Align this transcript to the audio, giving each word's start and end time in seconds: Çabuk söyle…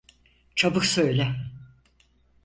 Çabuk 0.55 0.85
söyle… 0.85 1.35